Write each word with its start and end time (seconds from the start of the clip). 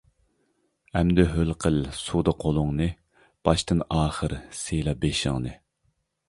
ئەمدى 1.01 1.25
ھۆل 1.33 1.53
قىل 1.65 1.77
سۇدا 1.97 2.33
قولۇڭنى، 2.45 2.87
باشتىن-ئاخىر 3.49 4.35
سىيلا 4.63 4.97
بېشىڭنى. 5.05 5.55